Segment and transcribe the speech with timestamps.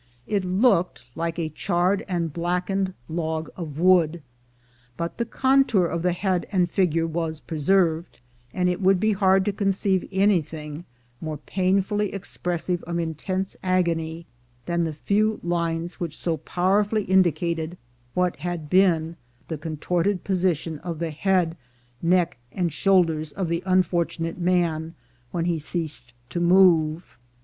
[0.25, 4.23] It looked like a charred and blackened log of wood,
[4.97, 8.19] but the contour of the head and figure was preserved;
[8.51, 10.85] and it would be hard to conceive anything
[11.21, 14.25] more painfully expres sive of intense agony
[14.65, 17.77] than the few lines which so powerfully indicated
[18.15, 19.17] what had been
[19.49, 21.55] the contorted position of the head,
[22.01, 24.95] neck, and shoulders of the un fortunate man
[25.29, 27.19] when he ceased to move.